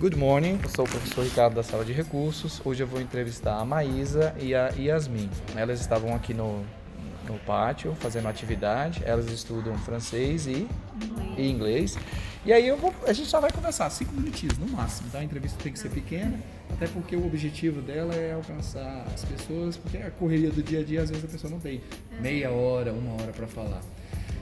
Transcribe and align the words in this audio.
Good 0.00 0.16
morning, 0.16 0.58
eu 0.62 0.70
sou 0.70 0.86
o 0.86 0.88
professor 0.88 1.22
Ricardo 1.22 1.56
da 1.56 1.62
Sala 1.62 1.84
de 1.84 1.92
Recursos. 1.92 2.58
Hoje 2.64 2.82
eu 2.82 2.86
vou 2.86 3.02
entrevistar 3.02 3.60
a 3.60 3.66
Maísa 3.66 4.34
e 4.40 4.54
a 4.54 4.68
Yasmin. 4.68 5.28
Elas 5.54 5.78
estavam 5.78 6.14
aqui 6.14 6.32
no, 6.32 6.64
no 7.28 7.38
pátio 7.40 7.94
fazendo 7.96 8.26
atividade, 8.26 9.02
elas 9.04 9.30
estudam 9.30 9.76
francês 9.76 10.46
e 10.46 10.66
inglês. 10.98 11.36
E, 11.36 11.50
inglês. 11.50 11.98
e 12.46 12.50
aí 12.50 12.66
eu 12.66 12.78
vou, 12.78 12.94
a 13.06 13.12
gente 13.12 13.28
só 13.28 13.42
vai 13.42 13.52
conversar 13.52 13.90
cinco 13.90 14.14
minutinhos 14.14 14.56
no 14.56 14.68
máximo, 14.68 15.10
tá? 15.10 15.18
A 15.18 15.24
entrevista 15.24 15.62
tem 15.62 15.70
que 15.70 15.78
ser 15.78 15.90
pequena, 15.90 16.40
até 16.70 16.86
porque 16.86 17.14
o 17.14 17.26
objetivo 17.26 17.82
dela 17.82 18.14
é 18.14 18.32
alcançar 18.32 19.04
as 19.14 19.22
pessoas, 19.26 19.76
porque 19.76 19.98
a 19.98 20.10
correria 20.10 20.48
do 20.50 20.62
dia 20.62 20.80
a 20.80 20.82
dia 20.82 21.02
às 21.02 21.10
vezes 21.10 21.26
a 21.26 21.28
pessoa 21.28 21.50
não 21.50 21.60
tem 21.60 21.82
meia 22.18 22.50
hora, 22.50 22.90
uma 22.90 23.20
hora 23.20 23.32
para 23.32 23.46
falar. 23.46 23.82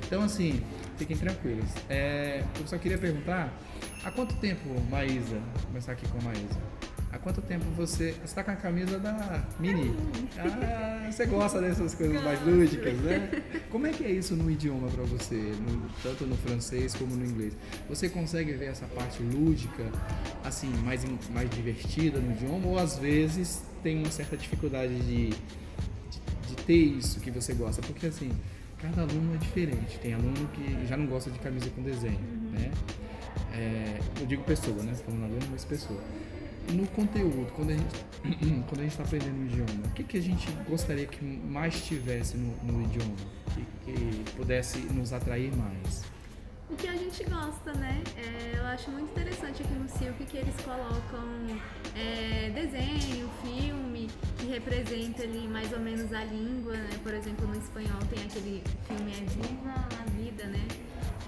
Então 0.06 0.22
assim, 0.22 0.62
fiquem 0.98 1.16
tranquilos. 1.16 1.70
É, 1.88 2.42
eu 2.58 2.66
só 2.66 2.76
queria 2.76 2.98
perguntar 2.98 3.52
Há 4.04 4.10
quanto 4.10 4.34
tempo, 4.36 4.68
Maísa, 4.90 5.38
vou 5.54 5.66
começar 5.66 5.92
aqui 5.92 6.06
com 6.08 6.18
a 6.18 6.22
Maísa. 6.22 6.58
Há 7.10 7.18
quanto 7.18 7.42
tempo 7.42 7.64
você 7.76 8.14
está 8.24 8.44
com 8.44 8.52
a 8.52 8.56
camisa 8.56 8.98
da 8.98 9.46
Mini? 9.58 9.94
Ah, 10.38 11.10
você 11.10 11.26
gosta 11.26 11.60
dessas 11.60 11.94
coisas 11.94 12.22
mais 12.22 12.40
lúdicas, 12.46 12.96
né? 13.00 13.42
Como 13.70 13.86
é 13.86 13.90
que 13.90 14.04
é 14.04 14.10
isso 14.10 14.36
no 14.36 14.50
idioma 14.50 14.88
para 14.88 15.04
você, 15.04 15.34
no, 15.34 15.88
tanto 16.02 16.26
no 16.26 16.36
francês 16.36 16.94
como 16.94 17.16
no 17.16 17.24
inglês? 17.24 17.56
Você 17.88 18.08
consegue 18.08 18.52
ver 18.52 18.66
essa 18.66 18.86
parte 18.86 19.22
lúdica, 19.22 19.84
assim, 20.44 20.70
mais, 20.84 21.04
mais 21.30 21.50
divertida 21.50 22.20
no 22.20 22.32
idioma 22.32 22.66
ou 22.66 22.78
às 22.78 22.98
vezes 22.98 23.62
tem 23.82 23.98
uma 23.98 24.10
certa 24.10 24.36
dificuldade 24.36 24.94
de, 25.00 25.30
de, 25.30 26.20
de 26.48 26.56
ter 26.64 26.76
isso 26.76 27.20
que 27.20 27.30
você 27.30 27.52
gosta? 27.52 27.82
Porque 27.82 28.06
assim, 28.06 28.30
cada 28.78 29.02
aluno 29.02 29.34
é 29.34 29.38
diferente. 29.38 29.98
Tem 29.98 30.14
aluno 30.14 30.48
que 30.48 30.86
já 30.86 30.96
não 30.96 31.06
gosta 31.06 31.30
de 31.30 31.38
camisa 31.38 31.68
com 31.70 31.82
desenho, 31.82 32.18
né? 32.52 32.70
é, 33.52 33.98
eu 34.20 34.26
digo 34.26 34.42
pessoa, 34.44 34.82
né? 34.82 34.94
Falando 34.94 35.24
aluno, 35.24 35.46
mas 35.50 35.64
pessoa. 35.64 36.00
No 36.72 36.86
conteúdo, 36.88 37.50
quando 37.54 37.70
a 37.70 37.74
gente 37.74 38.04
quando 38.68 38.80
a 38.80 38.82
gente 38.82 38.92
está 38.92 39.04
aprendendo 39.04 39.40
o 39.40 39.46
idioma, 39.46 39.86
o 39.86 39.90
que, 39.90 40.04
que 40.04 40.18
a 40.18 40.22
gente 40.22 40.50
gostaria 40.68 41.06
que 41.06 41.24
mais 41.24 41.84
tivesse 41.84 42.36
no, 42.36 42.54
no 42.62 42.82
idioma, 42.82 43.16
que, 43.54 43.64
que 43.84 44.32
pudesse 44.32 44.78
nos 44.78 45.12
atrair 45.12 45.54
mais? 45.56 46.04
o 46.70 46.76
que 46.76 46.86
a 46.86 46.94
gente 46.94 47.24
gosta, 47.24 47.72
né? 47.72 48.02
É, 48.16 48.58
eu 48.58 48.66
acho 48.66 48.90
muito 48.90 49.10
interessante 49.10 49.62
aqui 49.62 49.72
no 49.72 49.88
Silk 49.88 50.22
que 50.26 50.36
eles 50.36 50.54
colocam 50.62 51.26
é, 51.96 52.37
representa 54.68 55.22
ali 55.22 55.48
mais 55.48 55.72
ou 55.72 55.80
menos 55.80 56.12
a 56.12 56.24
língua, 56.24 56.74
né? 56.74 56.90
Por 57.02 57.14
exemplo, 57.14 57.46
no 57.46 57.56
espanhol 57.56 57.98
tem 58.10 58.22
aquele 58.24 58.62
filme 58.86 59.12
É 59.12 59.24
Viva 59.24 59.88
a 59.98 60.10
Vida, 60.10 60.44
né? 60.44 60.66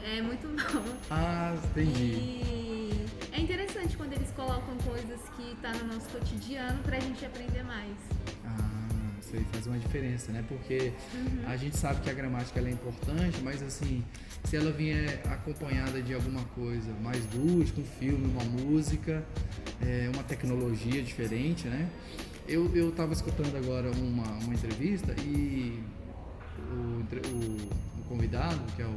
É 0.05 0.22
muito 0.22 0.47
bom. 0.72 0.97
Ah, 1.10 1.56
entendi. 1.70 2.02
E 2.02 3.06
é 3.32 3.41
interessante 3.41 3.97
quando 3.97 4.12
eles 4.12 4.30
colocam 4.32 4.77
coisas 4.78 5.20
que 5.36 5.56
tá 5.62 5.72
no 5.72 5.94
nosso 5.94 6.08
cotidiano 6.10 6.82
pra 6.82 7.00
gente 7.00 7.24
aprender 7.24 7.62
mais. 7.64 7.97
Ah, 8.44 8.88
isso 9.20 9.36
aí 9.36 9.44
faz 9.52 9.66
uma 9.66 9.78
diferença, 9.78 10.32
né? 10.32 10.44
Porque 10.47 10.92
uhum. 11.14 11.42
a 11.47 11.56
gente 11.56 11.77
sabe 11.77 12.00
que 12.02 12.10
a 12.10 12.14
gramática 12.14 12.60
é 12.60 12.70
importante, 12.70 13.41
mas 13.42 13.62
assim, 13.62 14.04
se 14.44 14.56
ela 14.56 14.70
vier 14.70 15.22
acompanhada 15.30 16.02
de 16.02 16.12
alguma 16.12 16.44
coisa 16.54 16.92
mais 17.02 17.22
lúdica, 17.34 17.80
um 17.80 17.84
filme, 17.84 18.27
uma 18.27 18.44
música, 18.44 19.25
é, 19.82 20.10
uma 20.12 20.22
tecnologia 20.25 21.02
diferente, 21.02 21.66
né? 21.69 21.88
Eu, 22.48 22.74
eu 22.74 22.91
tava 22.92 23.12
escutando 23.12 23.56
agora 23.56 23.91
uma, 23.92 24.28
uma 24.44 24.55
entrevista 24.55 25.14
e 25.22 25.83
o, 26.72 26.74
o, 26.74 28.00
o 28.00 28.05
convidado, 28.08 28.60
que 28.74 28.82
é 28.82 28.86
o 28.86 28.97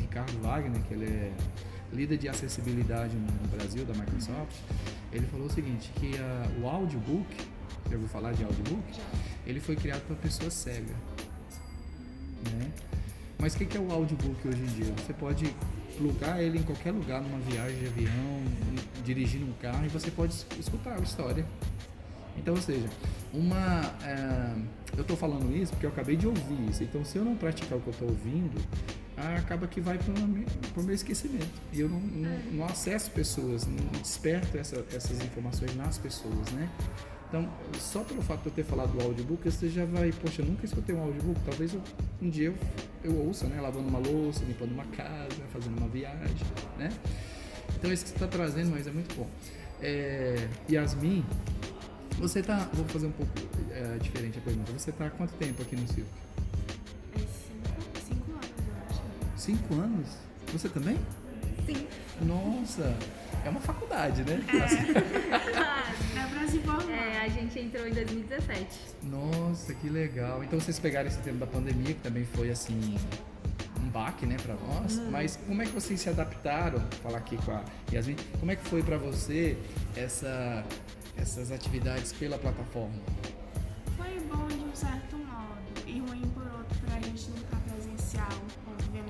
Ricardo 0.00 0.40
Wagner, 0.40 0.80
que 0.82 0.94
ele 0.94 1.06
é 1.06 1.32
líder 1.92 2.18
de 2.18 2.28
acessibilidade 2.28 3.16
no 3.16 3.48
Brasil 3.48 3.84
da 3.84 3.94
Microsoft, 3.94 4.56
ele 5.12 5.26
falou 5.26 5.46
o 5.46 5.50
seguinte, 5.50 5.92
que 5.94 6.12
uh, 6.16 6.62
o 6.62 6.68
audiobook, 6.68 7.36
já 7.88 7.94
ouviu 7.94 8.08
falar 8.08 8.32
de 8.32 8.44
audiobook? 8.44 9.00
Ele 9.46 9.60
foi 9.60 9.76
criado 9.76 10.02
para 10.06 10.16
pessoa 10.16 10.50
cega. 10.50 10.94
Né? 12.52 12.72
Mas 13.38 13.54
o 13.54 13.58
que, 13.58 13.66
que 13.66 13.76
é 13.76 13.80
o 13.80 13.92
audiobook 13.92 14.48
hoje 14.48 14.60
em 14.60 14.66
dia? 14.66 14.92
Você 14.96 15.12
pode 15.12 15.54
plugar 15.96 16.42
ele 16.42 16.58
em 16.58 16.62
qualquer 16.62 16.90
lugar, 16.90 17.22
numa 17.22 17.38
viagem 17.38 17.78
de 17.78 17.86
avião, 17.86 18.42
dirigindo 19.04 19.46
um 19.46 19.52
carro, 19.54 19.84
e 19.84 19.88
você 19.88 20.10
pode 20.10 20.34
escutar 20.58 20.98
a 20.98 21.00
história. 21.00 21.46
Então, 22.36 22.54
ou 22.54 22.60
seja, 22.60 22.88
uma. 23.32 23.82
É, 24.02 24.54
eu 24.96 25.02
estou 25.02 25.16
falando 25.16 25.54
isso 25.56 25.72
porque 25.72 25.86
eu 25.86 25.90
acabei 25.90 26.16
de 26.16 26.26
ouvir 26.26 26.70
isso. 26.70 26.82
Então, 26.82 27.04
se 27.04 27.18
eu 27.18 27.24
não 27.24 27.36
praticar 27.36 27.78
o 27.78 27.80
que 27.80 27.88
eu 27.88 27.92
estou 27.92 28.08
ouvindo, 28.08 28.60
acaba 29.16 29.66
que 29.66 29.80
vai 29.80 29.98
para 29.98 30.12
o 30.12 30.84
meu 30.84 30.94
esquecimento. 30.94 31.60
E 31.72 31.80
eu 31.80 31.88
não, 31.88 32.00
não, 32.00 32.38
não 32.52 32.64
acesso 32.64 33.10
pessoas, 33.10 33.66
não 33.66 33.86
desperto 34.00 34.56
essa, 34.56 34.84
essas 34.94 35.22
informações 35.24 35.74
nas 35.76 35.98
pessoas, 35.98 36.50
né? 36.52 36.68
Então, 37.28 37.48
só 37.80 38.04
pelo 38.04 38.22
fato 38.22 38.42
de 38.42 38.48
eu 38.48 38.52
ter 38.52 38.64
falado 38.64 38.92
do 38.92 39.02
audiobook, 39.02 39.50
você 39.50 39.68
já 39.68 39.84
vai, 39.84 40.12
poxa, 40.12 40.42
eu 40.42 40.46
nunca 40.46 40.64
escutei 40.64 40.94
um 40.94 41.02
audiobook, 41.02 41.40
talvez 41.44 41.74
eu, 41.74 41.82
um 42.22 42.30
dia 42.30 42.46
eu, 42.46 42.54
eu 43.02 43.26
ouça, 43.26 43.46
né? 43.46 43.60
Lavando 43.60 43.88
uma 43.88 43.98
louça, 43.98 44.44
limpando 44.44 44.70
uma 44.72 44.84
casa, 44.86 45.42
fazendo 45.52 45.76
uma 45.76 45.88
viagem, 45.88 46.46
né? 46.78 46.90
Então, 47.76 47.92
isso 47.92 48.04
que 48.04 48.10
você 48.10 48.16
está 48.16 48.28
trazendo, 48.28 48.70
mas 48.70 48.86
é 48.86 48.90
muito 48.90 49.14
bom. 49.16 49.28
É, 49.80 50.48
Yasmin, 50.70 51.24
você 52.18 52.40
está, 52.40 52.68
vou 52.72 52.84
fazer 52.86 53.06
um 53.06 53.12
pouco 53.12 53.32
é, 53.70 53.98
diferente 53.98 54.38
a 54.38 54.40
pergunta, 54.40 54.72
você 54.72 54.90
está 54.90 55.06
há 55.06 55.10
quanto 55.10 55.32
tempo 55.34 55.62
aqui 55.62 55.76
no 55.76 55.86
circo? 55.88 56.10
Cinco 59.36 59.74
anos? 59.74 60.08
Você 60.52 60.70
também? 60.70 60.98
Sim. 61.66 61.86
Nossa, 62.22 62.96
é 63.44 63.48
uma 63.50 63.60
faculdade, 63.60 64.22
né? 64.24 64.40
É, 64.48 66.16
é 66.18 66.26
pra 66.26 66.48
se 66.48 66.58
formar. 66.60 66.92
É, 66.92 67.20
a 67.20 67.28
gente 67.28 67.58
entrou 67.58 67.86
em 67.86 67.92
2017. 67.92 68.66
Nossa, 69.02 69.74
que 69.74 69.88
legal. 69.90 70.42
Então 70.42 70.58
vocês 70.58 70.78
pegaram 70.78 71.08
esse 71.08 71.18
tempo 71.18 71.38
da 71.38 71.46
pandemia, 71.46 71.92
que 71.92 72.00
também 72.00 72.24
foi 72.24 72.50
assim 72.50 72.96
baque, 73.94 74.26
né, 74.26 74.36
para 74.42 74.54
nós. 74.54 74.98
Hum. 74.98 75.08
Mas 75.10 75.38
como 75.46 75.62
é 75.62 75.64
que 75.64 75.72
vocês 75.72 76.00
se 76.00 76.10
adaptaram? 76.10 76.80
Vou 76.80 77.00
falar 77.04 77.18
aqui 77.18 77.36
com 77.36 77.52
a 77.52 77.64
Yasmin. 77.92 78.16
Como 78.40 78.50
é 78.50 78.56
que 78.56 78.64
foi 78.68 78.82
para 78.82 78.98
você 78.98 79.56
essa 79.96 80.64
essas 81.16 81.52
atividades 81.52 82.12
pela 82.12 82.36
plataforma? 82.36 83.00
Foi 83.96 84.18
bom 84.28 84.48
de 84.48 84.64
um 84.64 84.74
certo 84.74 85.16
modo 85.16 85.86
e 85.86 86.00
ruim 86.00 86.28
por 86.34 86.42
outro 86.42 86.76
para 86.84 86.96
a 86.96 87.00
gente 87.00 87.30
não 87.30 87.36
estar 87.36 87.60
presencial 87.60 88.28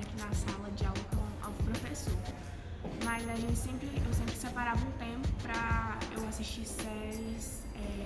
aqui 0.05 0.19
na 0.19 0.31
sala 0.33 0.69
de 0.71 0.85
aula 0.85 0.99
com 1.41 1.49
o 1.49 1.53
professor. 1.63 2.13
Mas 3.03 3.27
a 3.29 3.35
gente 3.35 3.57
sempre, 3.57 3.89
eu 4.05 4.13
sempre 4.13 4.35
separava 4.35 4.79
um 4.85 4.91
tempo 4.93 5.27
para 5.41 5.97
eu 6.15 6.27
assistir 6.27 6.65
séries 6.65 7.63
é, 7.75 8.05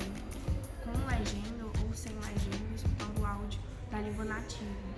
com 0.84 0.92
legenda 1.08 1.66
ou 1.66 1.94
sem 1.94 2.14
legenda, 2.14 2.76
escutando 2.76 3.20
o 3.20 3.26
áudio 3.26 3.60
da 3.92 4.00
língua 4.00 4.26
nativa. 4.26 4.89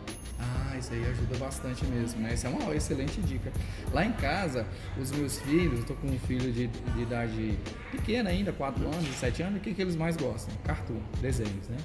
Isso 0.81 0.93
aí 0.93 1.05
ajuda 1.05 1.37
bastante 1.37 1.85
mesmo, 1.85 2.21
né? 2.21 2.33
Essa 2.33 2.47
é 2.47 2.49
uma 2.49 2.75
excelente 2.75 3.21
dica. 3.21 3.51
Lá 3.93 4.03
em 4.03 4.11
casa, 4.13 4.65
os 4.99 5.11
meus 5.11 5.39
filhos, 5.39 5.79
eu 5.79 5.85
tô 5.85 5.93
com 5.93 6.07
um 6.07 6.19
filho 6.19 6.51
de, 6.51 6.65
de 6.65 7.01
idade 7.01 7.57
pequena 7.91 8.31
ainda, 8.31 8.51
4 8.51 8.83
anos, 8.83 9.07
7 9.15 9.43
anos, 9.43 9.59
o 9.59 9.61
que, 9.61 9.75
que 9.75 9.81
eles 9.81 9.95
mais 9.95 10.17
gostam? 10.17 10.53
Cartoon, 10.63 10.99
desenhos, 11.21 11.67
né? 11.69 11.77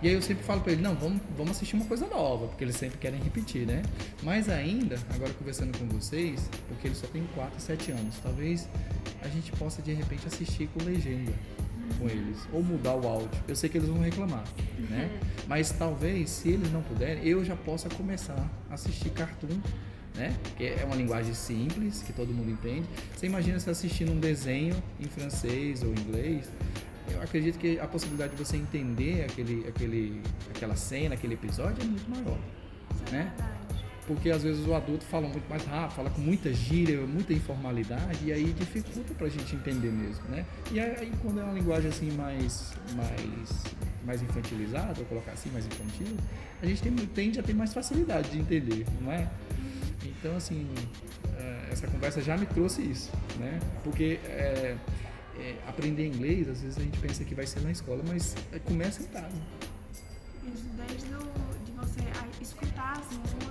E 0.00 0.08
aí 0.08 0.14
eu 0.14 0.22
sempre 0.22 0.44
falo 0.44 0.60
para 0.60 0.72
ele, 0.72 0.80
não, 0.80 0.94
vamos, 0.94 1.20
vamos 1.36 1.50
assistir 1.50 1.74
uma 1.74 1.84
coisa 1.84 2.06
nova, 2.06 2.46
porque 2.46 2.62
eles 2.62 2.76
sempre 2.76 2.98
querem 2.98 3.20
repetir, 3.20 3.66
né? 3.66 3.82
Mas 4.22 4.48
ainda, 4.48 4.96
agora 5.12 5.32
conversando 5.34 5.76
com 5.76 5.86
vocês, 5.88 6.48
porque 6.68 6.86
eles 6.86 6.98
só 6.98 7.08
têm 7.08 7.26
4, 7.34 7.60
7 7.60 7.90
anos, 7.90 8.14
talvez 8.22 8.68
a 9.22 9.28
gente 9.28 9.50
possa 9.52 9.82
de 9.82 9.92
repente 9.92 10.26
assistir 10.26 10.68
com 10.68 10.84
legenda 10.84 11.32
com 11.98 12.08
eles, 12.08 12.38
ou 12.52 12.62
mudar 12.62 12.94
o 12.94 13.06
áudio. 13.06 13.30
Eu 13.46 13.56
sei 13.56 13.68
que 13.68 13.78
eles 13.78 13.88
vão 13.88 14.00
reclamar, 14.00 14.44
né? 14.88 15.10
Mas 15.46 15.70
talvez, 15.70 16.30
se 16.30 16.50
eles 16.50 16.70
não 16.72 16.82
puderem, 16.82 17.24
eu 17.26 17.44
já 17.44 17.56
possa 17.56 17.88
começar 17.88 18.48
a 18.70 18.74
assistir 18.74 19.10
cartoon 19.10 19.60
né? 20.14 20.36
Que 20.56 20.66
é 20.66 20.84
uma 20.84 20.96
linguagem 20.96 21.34
simples, 21.34 22.02
que 22.02 22.12
todo 22.12 22.32
mundo 22.32 22.50
entende. 22.50 22.86
Você 23.16 23.26
imagina 23.26 23.58
se 23.58 23.70
assistindo 23.70 24.12
um 24.12 24.18
desenho 24.18 24.76
em 24.98 25.04
francês 25.04 25.82
ou 25.82 25.90
inglês, 25.90 26.50
eu 27.10 27.22
acredito 27.22 27.58
que 27.58 27.78
a 27.78 27.86
possibilidade 27.86 28.34
de 28.34 28.44
você 28.44 28.56
entender 28.56 29.24
aquele, 29.24 29.66
aquele, 29.68 30.22
aquela 30.54 30.76
cena, 30.76 31.14
aquele 31.14 31.34
episódio 31.34 31.82
é 31.82 31.84
muito 31.84 32.08
maior, 32.08 32.38
é 33.08 33.10
né? 33.10 33.32
Porque 34.10 34.28
às 34.28 34.42
vezes 34.42 34.66
o 34.66 34.74
adulto 34.74 35.04
fala 35.04 35.28
muito 35.28 35.48
mais 35.48 35.64
rápido, 35.64 35.94
fala 35.94 36.10
com 36.10 36.20
muita 36.20 36.52
gíria, 36.52 37.00
muita 37.06 37.32
informalidade, 37.32 38.18
e 38.24 38.32
aí 38.32 38.52
dificulta 38.52 39.14
pra 39.14 39.28
gente 39.28 39.54
entender 39.54 39.92
mesmo, 39.92 40.24
né? 40.28 40.44
E 40.72 40.80
aí 40.80 41.12
quando 41.22 41.38
é 41.38 41.44
uma 41.44 41.52
linguagem 41.52 41.90
assim 41.90 42.10
mais, 42.10 42.72
mais, 42.96 43.62
mais 44.04 44.20
infantilizada, 44.20 44.94
vou 44.94 45.04
colocar 45.04 45.30
assim, 45.30 45.48
mais 45.50 45.64
infantil, 45.64 46.08
a 46.60 46.66
gente 46.66 46.82
tem, 46.82 46.92
tende 46.92 47.38
a 47.38 47.42
ter 47.44 47.54
mais 47.54 47.72
facilidade 47.72 48.30
de 48.30 48.40
entender, 48.40 48.84
não 49.00 49.12
é? 49.12 49.30
Então, 50.04 50.36
assim, 50.36 50.68
é, 51.38 51.68
essa 51.70 51.86
conversa 51.86 52.20
já 52.20 52.36
me 52.36 52.46
trouxe 52.46 52.82
isso, 52.82 53.12
né? 53.38 53.60
Porque 53.84 54.18
é, 54.24 54.76
é, 55.38 55.54
aprender 55.68 56.08
inglês, 56.08 56.48
às 56.48 56.62
vezes 56.62 56.78
a 56.78 56.82
gente 56.82 56.98
pensa 56.98 57.22
que 57.22 57.32
vai 57.32 57.46
ser 57.46 57.60
na 57.60 57.70
escola, 57.70 58.02
mas 58.08 58.34
começa 58.64 59.04
em 59.04 59.06
casa. 59.06 59.36
Desde 60.42 61.06
de 61.64 61.72
você 61.72 62.00
escutar 62.42 62.98
as 62.98 63.16
músicas, 63.16 63.49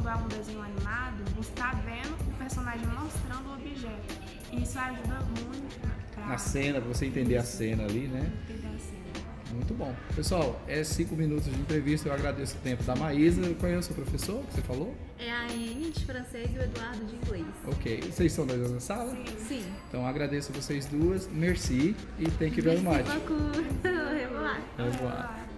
quando 0.00 0.08
está 0.08 0.16
um 0.16 0.20
é 0.20 0.24
um 0.24 0.28
desenho 0.28 0.62
animado, 0.62 1.24
você 1.36 1.52
tá 1.52 1.72
vendo 1.84 2.14
o 2.28 2.32
personagem 2.38 2.86
mostrando 2.86 3.48
o 3.48 3.54
objeto. 3.54 4.14
E 4.52 4.62
isso 4.62 4.78
ajuda 4.78 5.18
muito 5.30 5.80
pra 6.12 6.26
Na 6.26 6.38
cena, 6.38 6.80
pra 6.80 6.88
você 6.88 7.06
entender 7.06 7.36
a 7.36 7.44
cena 7.44 7.84
ali, 7.84 8.08
né? 8.08 8.30
entender 8.48 8.66
a 8.66 8.78
cena. 8.78 9.00
Muito 9.52 9.74
bom. 9.74 9.92
Pessoal, 10.14 10.60
é 10.68 10.84
cinco 10.84 11.16
minutos 11.16 11.52
de 11.52 11.58
entrevista. 11.58 12.08
Eu 12.08 12.12
agradeço 12.14 12.56
o 12.56 12.60
tempo 12.60 12.84
da 12.84 12.94
Maísa. 12.94 13.42
Qual 13.58 13.70
é 13.70 13.76
o 13.76 13.82
seu 13.82 13.96
professor 13.96 14.44
que 14.44 14.54
você 14.54 14.62
falou? 14.62 14.94
É 15.18 15.28
a 15.28 15.42
Anne 15.46 15.90
de 15.90 16.04
francês 16.04 16.48
e 16.54 16.58
o 16.58 16.62
Eduardo 16.62 17.04
de 17.04 17.16
inglês. 17.16 17.46
Ok. 17.66 18.00
Vocês 18.12 18.32
são 18.32 18.46
da 18.46 18.54
mesma 18.54 18.78
sala? 18.78 19.12
Sim. 19.48 19.64
Então 19.88 20.06
agradeço 20.06 20.52
vocês 20.52 20.86
duas. 20.86 21.28
Merci 21.32 21.96
e 22.18 22.30
thank 22.30 22.58
you 22.58 22.62
very 22.62 22.80
much. 22.80 23.04
Merci 23.04 23.18
beaucoup. 23.18 23.58
Au 23.88 24.34
revoir. 24.36 24.60
Au 24.78 24.84
revoir. 24.84 25.49